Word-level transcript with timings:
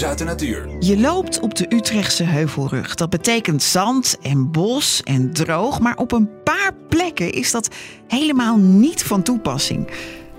nieuws 0.00 0.10
uit 0.10 0.18
de 0.18 0.24
natuur. 0.24 0.68
Je 0.78 0.98
loopt 0.98 1.40
op 1.40 1.54
de 1.54 1.66
Utrechtse 1.74 2.24
heuvelrug. 2.24 2.94
Dat 2.94 3.10
betekent 3.10 3.62
zand 3.62 4.16
en 4.22 4.50
bos 4.50 5.02
en 5.02 5.32
droog. 5.32 5.80
Maar 5.80 5.96
op 5.96 6.12
een 6.12 6.42
paar 6.44 6.72
plekken 6.88 7.32
is 7.32 7.50
dat 7.50 7.68
helemaal 8.08 8.56
niet 8.56 9.02
van 9.02 9.22
toepassing. 9.22 9.90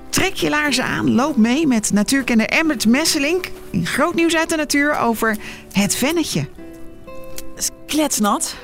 Trek 0.10 0.34
je 0.34 0.50
laarzen 0.50 0.84
aan, 0.84 1.12
loop 1.12 1.38
mee 1.38 1.68
met 1.68 1.94
natuurkenner 1.94 2.48
Emmert 2.48 2.88
Messelink. 2.88 3.52
In 3.70 3.86
groot 3.86 4.16
nieuws 4.16 4.36
uit 4.36 4.50
de 4.50 4.56
natuur 4.56 4.98
over 4.98 5.38
het 5.72 5.96
vennetje. 5.96 6.40
Het 6.40 7.58
is 7.58 7.70
kletsnat. 7.86 8.56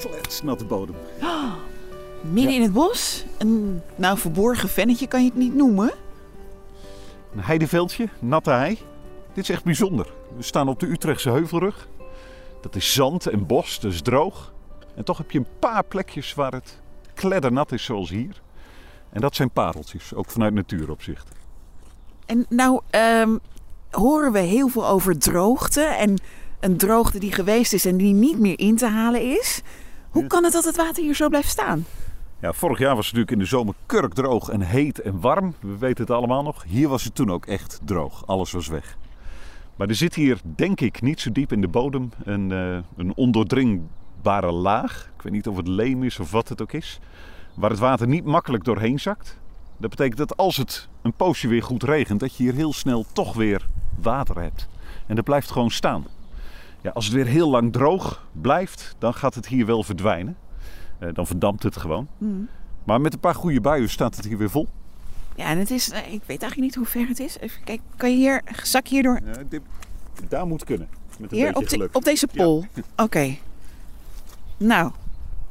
Kletsnatte 0.00 0.64
bodem. 0.64 0.94
Midden 2.32 2.54
in 2.54 2.62
het 2.62 2.72
bos. 2.72 3.24
Een 3.38 3.82
nou 3.96 4.18
verborgen 4.18 4.68
vennetje 4.68 5.06
kan 5.06 5.22
je 5.22 5.28
het 5.28 5.38
niet 5.38 5.54
noemen. 5.54 5.92
Een 7.34 7.42
heideveldje, 7.42 8.08
natte 8.18 8.50
hei. 8.50 8.78
Dit 9.34 9.44
is 9.44 9.50
echt 9.50 9.64
bijzonder. 9.64 10.12
We 10.36 10.42
staan 10.42 10.68
op 10.68 10.80
de 10.80 10.90
Utrechtse 10.90 11.30
heuvelrug. 11.30 11.88
Dat 12.60 12.76
is 12.76 12.92
zand 12.92 13.26
en 13.26 13.46
bos, 13.46 13.80
dus 13.80 14.02
droog. 14.02 14.52
En 14.94 15.04
toch 15.04 15.18
heb 15.18 15.30
je 15.30 15.38
een 15.38 15.46
paar 15.58 15.84
plekjes 15.84 16.34
waar 16.34 16.52
het 16.52 16.80
kleddernat 17.14 17.72
is, 17.72 17.84
zoals 17.84 18.10
hier. 18.10 18.40
En 19.10 19.20
dat 19.20 19.34
zijn 19.34 19.50
pareltjes, 19.50 20.14
ook 20.14 20.30
vanuit 20.30 20.54
natuuropzicht. 20.54 21.28
En 22.26 22.46
nou 22.48 22.80
ehm, 22.90 23.36
horen 23.90 24.32
we 24.32 24.38
heel 24.38 24.68
veel 24.68 24.86
over 24.86 25.18
droogte. 25.18 25.80
En 25.80 26.18
een 26.60 26.76
droogte 26.76 27.18
die 27.18 27.32
geweest 27.32 27.72
is 27.72 27.84
en 27.84 27.96
die 27.96 28.14
niet 28.14 28.38
meer 28.38 28.58
in 28.58 28.76
te 28.76 28.86
halen 28.86 29.22
is. 29.38 29.62
Hoe 30.10 30.26
kan 30.26 30.44
het 30.44 30.52
dat 30.52 30.64
het 30.64 30.76
water 30.76 31.02
hier 31.02 31.14
zo 31.14 31.28
blijft 31.28 31.48
staan? 31.48 31.86
Ja, 32.40 32.52
vorig 32.52 32.78
jaar 32.78 32.96
was 32.96 33.06
het 33.06 33.14
natuurlijk 33.14 33.30
in 33.30 33.38
de 33.38 33.56
zomer 33.56 33.74
kurkdroog 33.86 34.48
en 34.48 34.60
heet 34.60 35.00
en 35.00 35.20
warm. 35.20 35.54
We 35.60 35.78
weten 35.78 36.04
het 36.04 36.12
allemaal 36.12 36.42
nog. 36.42 36.64
Hier 36.66 36.88
was 36.88 37.04
het 37.04 37.14
toen 37.14 37.30
ook 37.30 37.46
echt 37.46 37.80
droog. 37.84 38.26
Alles 38.26 38.52
was 38.52 38.68
weg. 38.68 38.96
Maar 39.82 39.90
er 39.90 39.96
zit 39.96 40.14
hier, 40.14 40.40
denk 40.44 40.80
ik, 40.80 41.00
niet 41.00 41.20
zo 41.20 41.32
diep 41.32 41.52
in 41.52 41.60
de 41.60 41.68
bodem 41.68 42.10
een, 42.24 42.52
eh, 42.52 42.78
een 42.96 43.14
ondoordringbare 43.14 44.52
laag. 44.52 45.10
Ik 45.16 45.22
weet 45.22 45.32
niet 45.32 45.48
of 45.48 45.56
het 45.56 45.68
leem 45.68 46.02
is 46.02 46.18
of 46.18 46.30
wat 46.30 46.48
het 46.48 46.62
ook 46.62 46.72
is. 46.72 47.00
Waar 47.54 47.70
het 47.70 47.78
water 47.78 48.06
niet 48.06 48.24
makkelijk 48.24 48.64
doorheen 48.64 49.00
zakt. 49.00 49.40
Dat 49.78 49.90
betekent 49.90 50.16
dat 50.16 50.36
als 50.36 50.56
het 50.56 50.88
een 51.02 51.12
poosje 51.12 51.48
weer 51.48 51.62
goed 51.62 51.82
regent, 51.82 52.20
dat 52.20 52.36
je 52.36 52.42
hier 52.42 52.54
heel 52.54 52.72
snel 52.72 53.04
toch 53.12 53.34
weer 53.34 53.66
water 54.00 54.40
hebt. 54.40 54.68
En 55.06 55.16
dat 55.16 55.24
blijft 55.24 55.50
gewoon 55.50 55.70
staan. 55.70 56.06
Ja, 56.80 56.90
als 56.90 57.04
het 57.04 57.14
weer 57.14 57.26
heel 57.26 57.50
lang 57.50 57.72
droog 57.72 58.26
blijft, 58.32 58.96
dan 58.98 59.14
gaat 59.14 59.34
het 59.34 59.46
hier 59.46 59.66
wel 59.66 59.82
verdwijnen. 59.82 60.36
Eh, 60.98 61.08
dan 61.12 61.26
verdampt 61.26 61.62
het 61.62 61.76
gewoon. 61.76 62.08
Maar 62.84 63.00
met 63.00 63.12
een 63.12 63.20
paar 63.20 63.34
goede 63.34 63.60
buien 63.60 63.90
staat 63.90 64.16
het 64.16 64.24
hier 64.24 64.38
weer 64.38 64.50
vol. 64.50 64.68
Ja, 65.36 65.44
en 65.46 65.58
het 65.58 65.70
is, 65.70 65.90
eh, 65.90 65.98
ik 65.98 66.20
weet 66.26 66.42
eigenlijk 66.42 66.56
niet 66.60 66.74
hoe 66.74 66.86
ver 66.86 67.08
het 67.08 67.20
is. 67.20 67.38
Even 67.38 67.64
kijken, 67.64 67.84
kan 67.96 68.10
je 68.10 68.16
hier, 68.16 68.42
zak 68.62 68.86
hierdoor, 68.86 69.20
Ja, 69.24 69.42
dit, 69.48 69.60
daar 70.28 70.46
moet 70.46 70.64
kunnen. 70.64 70.88
Met 71.18 71.30
een 71.32 71.36
hier 71.36 71.46
beetje 71.46 71.60
op, 71.62 71.68
de- 71.68 71.74
geluk. 71.76 71.96
op 71.96 72.04
deze 72.04 72.26
pol? 72.26 72.64
Oké. 72.96 73.36
Nou, 74.56 74.92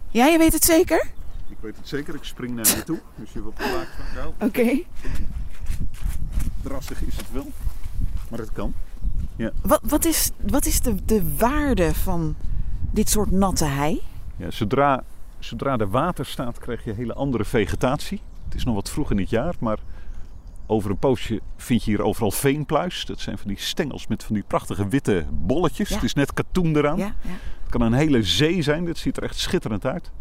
ja, 0.09 0.25
je 0.25 0.37
weet 0.37 0.53
het 0.53 0.63
zeker? 0.63 1.07
Ik 1.49 1.57
weet 1.59 1.77
het 1.77 1.87
zeker, 1.87 2.15
ik 2.15 2.23
spring 2.23 2.55
naar 2.55 2.67
je 2.67 2.83
toe. 2.83 2.99
Dus 3.15 3.31
je 3.33 3.41
wat 3.43 3.53
plaat 3.53 3.87
van 3.97 4.05
nou, 4.15 4.33
Oké. 4.39 4.79
drassig 6.63 7.01
is 7.01 7.15
het 7.17 7.31
wel. 7.31 7.47
Maar 8.29 8.39
het 8.39 8.51
kan. 8.51 8.73
Wat, 9.61 9.79
wat 9.83 10.05
is, 10.05 10.31
wat 10.41 10.65
is 10.65 10.81
de, 10.81 11.05
de 11.05 11.35
waarde 11.37 11.93
van 11.93 12.35
dit 12.91 13.09
soort 13.09 13.31
natte 13.31 13.65
hei? 13.65 14.01
Ja, 14.37 14.51
zodra, 14.51 15.03
zodra 15.39 15.77
er 15.77 15.89
water 15.89 16.25
staat, 16.25 16.57
krijg 16.59 16.83
je 16.83 16.93
hele 16.93 17.13
andere 17.13 17.45
vegetatie. 17.45 18.21
Het 18.51 18.59
is 18.59 18.65
nog 18.65 18.75
wat 18.75 18.89
vroeg 18.89 19.11
in 19.11 19.17
het 19.17 19.29
jaar, 19.29 19.55
maar 19.59 19.79
over 20.65 20.89
een 20.91 20.97
poosje 20.97 21.41
vind 21.57 21.83
je 21.83 21.91
hier 21.91 22.01
overal 22.01 22.31
veenpluis. 22.31 23.05
Dat 23.05 23.19
zijn 23.19 23.37
van 23.37 23.47
die 23.47 23.59
stengels 23.59 24.07
met 24.07 24.23
van 24.23 24.35
die 24.35 24.43
prachtige 24.47 24.87
witte 24.87 25.25
bolletjes. 25.31 25.89
Ja. 25.89 25.95
Het 25.95 26.03
is 26.03 26.13
net 26.13 26.33
katoen 26.33 26.75
eraan. 26.75 26.97
Ja, 26.97 27.05
ja. 27.05 27.29
Het 27.61 27.69
kan 27.69 27.81
een 27.81 27.93
hele 27.93 28.23
zee 28.23 28.61
zijn. 28.61 28.85
Dit 28.85 28.97
ziet 28.97 29.17
er 29.17 29.23
echt 29.23 29.37
schitterend 29.37 29.85
uit. 29.85 30.11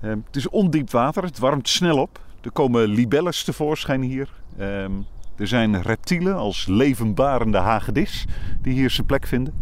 Ehm, 0.00 0.18
het 0.26 0.36
is 0.36 0.48
ondiep 0.48 0.90
water. 0.90 1.22
Het 1.22 1.38
warmt 1.38 1.68
snel 1.68 1.98
op. 1.98 2.20
Er 2.40 2.50
komen 2.50 2.88
libelles 2.88 3.44
tevoorschijn 3.44 4.02
hier. 4.02 4.28
Ehm, 4.58 4.92
er 5.36 5.46
zijn 5.46 5.82
reptielen 5.82 6.36
als 6.36 6.66
levenbarende 6.66 7.58
hagedis 7.58 8.26
die 8.62 8.72
hier 8.72 8.90
zijn 8.90 9.06
plek 9.06 9.26
vinden. 9.26 9.54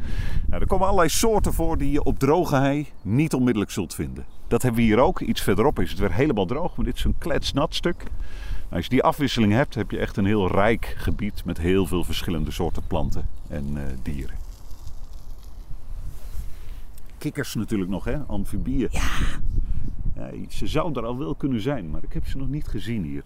Nou, 0.47 0.63
er 0.63 0.69
komen 0.69 0.87
allerlei 0.87 1.09
soorten 1.09 1.53
voor 1.53 1.79
die 1.79 1.91
je 1.91 2.05
op 2.05 2.19
droge 2.19 2.57
hei 2.57 2.87
niet 3.03 3.35
onmiddellijk 3.35 3.71
zult 3.71 3.95
vinden. 3.95 4.25
Dat 4.49 4.63
hebben 4.63 4.81
we 4.81 4.87
hier 4.87 4.99
ook. 4.99 5.21
Iets 5.21 5.41
verderop 5.41 5.81
is 5.81 5.91
het 5.91 5.99
weer 5.99 6.13
helemaal 6.13 6.47
droog, 6.47 6.77
maar 6.77 6.85
dit 6.85 6.97
is 6.97 7.05
een 7.05 7.19
kletsnat 7.19 7.75
stuk. 7.75 7.97
Nou, 7.97 8.75
als 8.75 8.85
je 8.85 8.91
die 8.91 9.03
afwisseling 9.03 9.53
hebt, 9.53 9.75
heb 9.75 9.91
je 9.91 9.99
echt 9.99 10.17
een 10.17 10.25
heel 10.25 10.49
rijk 10.49 10.95
gebied 10.99 11.45
met 11.45 11.59
heel 11.59 11.87
veel 11.87 12.05
verschillende 12.05 12.51
soorten 12.51 12.87
planten 12.87 13.29
en 13.49 13.73
eh, 13.77 13.83
dieren. 14.03 14.37
Kikkers 17.19 17.55
natuurlijk 17.55 17.91
nog, 17.91 18.05
hè? 18.05 18.19
Amfibieën. 18.19 18.89
Ja. 18.91 19.01
Ja, 20.15 20.31
ze 20.49 20.67
zouden 20.67 21.03
er 21.03 21.09
al 21.09 21.19
wel 21.19 21.35
kunnen 21.35 21.61
zijn, 21.61 21.91
maar 21.91 22.03
ik 22.03 22.13
heb 22.13 22.27
ze 22.27 22.37
nog 22.37 22.49
niet 22.49 22.67
gezien 22.67 23.05
hier. 23.05 23.25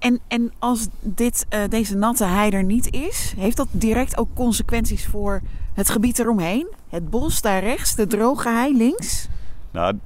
En, 0.00 0.20
en 0.28 0.52
als 0.58 0.88
dit, 1.00 1.46
eh, 1.48 1.60
deze 1.68 1.96
natte 1.96 2.24
hei 2.24 2.50
er 2.50 2.64
niet 2.64 2.92
is, 2.92 3.34
heeft 3.36 3.56
dat 3.56 3.68
direct 3.70 4.18
ook 4.18 4.28
consequenties 4.34 5.06
voor 5.06 5.40
het 5.74 5.90
gebied 5.90 6.18
eromheen? 6.18 6.68
Het 6.88 7.10
bos 7.10 7.40
daar 7.40 7.62
rechts, 7.62 7.94
de 7.94 8.06
droge 8.06 8.48
hei 8.48 8.76
links? 8.76 9.28
Nou, 9.70 9.98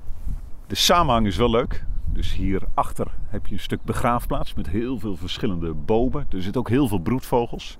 de 0.67 0.75
samenhang 0.75 1.27
is 1.27 1.37
wel 1.37 1.51
leuk. 1.51 1.85
Dus 2.07 2.35
hierachter 2.35 3.07
heb 3.29 3.47
je 3.47 3.55
een 3.55 3.61
stuk 3.61 3.83
begraafplaats 3.83 4.55
met 4.55 4.69
heel 4.69 4.99
veel 4.99 5.17
verschillende 5.17 5.75
bomen. 5.75 6.27
Er 6.31 6.43
zitten 6.43 6.61
ook 6.61 6.69
heel 6.69 6.89
veel 6.89 6.99
broedvogels. 6.99 7.77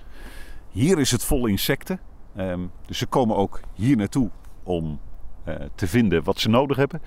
Hier 0.71 0.99
is 0.99 1.11
het 1.11 1.25
vol 1.25 1.47
insecten. 1.47 2.01
Ehm, 2.37 2.61
dus 2.87 2.99
ze 2.99 3.07
komen 3.07 3.37
ook 3.37 3.61
hier 3.75 3.97
naartoe 3.97 4.31
om 4.63 4.99
eh, 5.45 5.55
te 5.75 5.87
vinden 5.87 6.25
wat 6.25 6.39
ze 6.39 6.49
nodig 6.49 6.77
hebben. 6.77 7.03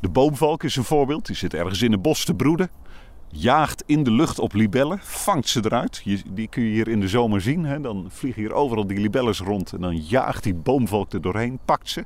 De 0.00 0.08
boomvalk 0.08 0.62
is 0.62 0.76
een 0.76 0.84
voorbeeld. 0.84 1.26
Die 1.26 1.36
zit 1.36 1.54
ergens 1.54 1.82
in 1.82 1.92
het 1.92 2.02
bos 2.02 2.24
te 2.24 2.34
broeden. 2.34 2.70
Jaagt 3.30 3.82
in 3.86 4.02
de 4.02 4.10
lucht 4.10 4.38
op 4.38 4.52
libellen, 4.52 4.98
vangt 5.02 5.48
ze 5.48 5.60
eruit. 5.64 6.00
Je, 6.04 6.22
die 6.30 6.48
kun 6.48 6.62
je 6.62 6.68
hier 6.68 6.88
in 6.88 7.00
de 7.00 7.08
zomer 7.08 7.40
zien. 7.40 7.64
Hè? 7.64 7.80
Dan 7.80 8.06
vliegen 8.08 8.42
hier 8.42 8.52
overal 8.52 8.86
die 8.86 8.98
libelles 8.98 9.40
rond. 9.40 9.72
En 9.72 9.80
dan 9.80 9.96
jaagt 9.96 10.42
die 10.42 10.54
boomvalk 10.54 11.12
er 11.12 11.20
doorheen, 11.20 11.58
pakt 11.64 11.88
ze. 11.90 12.04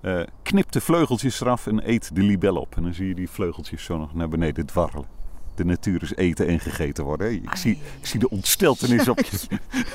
Eh, 0.00 0.20
knipt 0.42 0.72
de 0.72 0.80
vleugeltjes 0.80 1.40
eraf 1.40 1.66
en 1.66 1.88
eet 1.90 2.14
de 2.14 2.22
libel 2.22 2.56
op. 2.56 2.76
En 2.76 2.82
dan 2.82 2.94
zie 2.94 3.08
je 3.08 3.14
die 3.14 3.30
vleugeltjes 3.30 3.84
zo 3.84 3.98
nog 3.98 4.14
naar 4.14 4.28
beneden 4.28 4.66
dwarrelen. 4.66 5.06
De 5.54 5.64
natuur 5.64 6.02
is 6.02 6.14
eten 6.14 6.46
en 6.46 6.60
gegeten 6.60 7.04
worden. 7.04 7.26
hè. 7.26 7.32
Ik 7.32 7.56
zie, 7.56 7.78
ik 8.00 8.06
zie 8.06 8.20
de 8.20 8.30
ontsteltenis 8.30 9.08
op 9.08 9.20
je, 9.20 9.38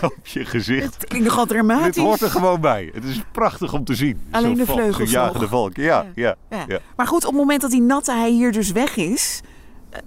op 0.01 0.27
je 0.27 0.45
gezicht. 0.45 0.93
Het 0.93 1.05
klinkt 1.05 1.27
nogal 1.27 1.45
dramatisch. 1.45 1.95
Dit 1.95 2.03
hoort 2.03 2.21
er 2.21 2.29
gewoon 2.29 2.61
bij. 2.61 2.89
Het 2.93 3.03
is 3.03 3.21
prachtig 3.31 3.73
om 3.73 3.83
te 3.83 3.95
zien. 3.95 4.19
Alleen 4.31 4.53
de 4.53 4.65
vleugels 4.65 5.11
Zo'n 5.11 5.21
jagende 5.21 5.47
valk. 5.47 5.75
Ja, 5.75 6.05
ja, 6.15 6.35
Ja. 6.49 6.65
ja. 6.67 6.79
Maar 6.95 7.07
goed, 7.07 7.25
op 7.25 7.31
het 7.31 7.39
moment 7.39 7.61
dat 7.61 7.71
die 7.71 7.81
natte 7.81 8.11
hei 8.13 8.31
hier 8.33 8.51
dus 8.51 8.71
weg 8.71 8.95
is, 8.97 9.41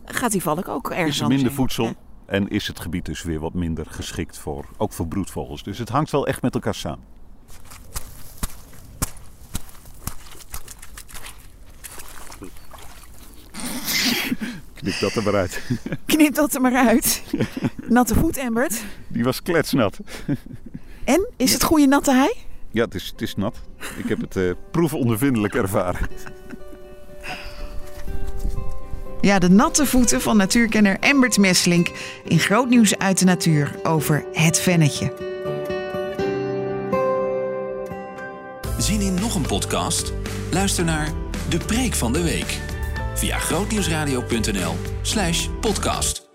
gaat 0.05 0.33
die 0.33 0.43
valk 0.43 0.69
ook 0.69 0.91
ergens 0.91 1.17
Is 1.17 1.21
er 1.21 1.29
minder 1.29 1.53
voedsel 1.53 1.85
Ja. 1.85 1.93
en 2.27 2.49
is 2.49 2.67
het 2.67 2.81
gebied 2.81 3.05
dus 3.05 3.23
weer 3.23 3.41
wat 3.41 3.55
minder 3.55 3.87
geschikt 3.89 4.39
voor, 4.39 4.65
ook 4.77 4.93
voor 4.93 5.07
broedvogels. 5.09 5.63
Dus 5.63 5.79
het 5.79 5.89
hangt 5.89 6.11
wel 6.11 6.27
echt 6.27 6.43
met 6.43 6.55
elkaar 6.55 6.75
samen. 6.75 7.05
Knip 14.75 14.99
dat 15.01 15.15
er 15.15 15.23
maar 15.23 15.35
uit. 15.35 15.63
Knip 16.07 16.35
dat 16.35 16.55
er 16.55 16.61
maar 16.61 16.75
uit. 16.75 17.23
Natte 17.89 18.15
voet, 18.15 18.37
Embert. 18.37 18.85
Die 19.09 19.25
was 19.25 19.43
kletsnat. 19.43 20.01
En, 21.05 21.29
is 21.37 21.53
het 21.53 21.63
goede 21.63 21.87
natte 21.87 22.13
hei? 22.13 22.31
Ja, 22.71 22.85
het 22.85 22.95
is, 22.95 23.07
het 23.07 23.23
is 23.23 23.35
nat. 23.35 23.61
Ik 23.97 24.09
heb 24.09 24.21
het 24.21 24.37
eh 24.37 24.51
proefondervindelijk 24.71 25.55
ervaren. 25.55 26.09
Ja, 29.21 29.39
de 29.39 29.49
natte 29.49 29.87
voeten 29.87 30.21
van 30.21 30.37
natuurkenner 30.37 30.97
Embert 31.01 31.39
Messelink 31.39 31.91
in 32.25 32.39
groot 32.39 32.69
nieuws 32.69 32.99
uit 32.99 33.19
de 33.19 33.25
natuur 33.25 33.75
over 33.83 34.25
het 34.33 34.61
vennetje. 34.61 35.13
Zien 38.79 39.01
in 39.01 39.15
nog 39.15 39.35
een 39.35 39.47
podcast? 39.47 40.13
Luister 40.51 40.85
naar 40.85 41.13
De 41.49 41.59
Preek 41.59 41.95
van 41.95 42.13
de 42.13 42.23
Week 42.23 42.59
via 43.15 43.39
grootnieuwsradio.nl 43.39 44.75
slash 45.03 45.49
podcast. 45.61 46.30